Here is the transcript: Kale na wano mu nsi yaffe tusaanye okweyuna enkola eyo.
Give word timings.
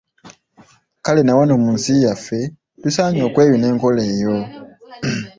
Kale 1.05 1.21
na 1.25 1.33
wano 1.37 1.53
mu 1.61 1.69
nsi 1.75 1.93
yaffe 2.03 2.39
tusaanye 2.81 3.21
okweyuna 3.27 3.65
enkola 3.71 4.01
eyo. 4.15 4.35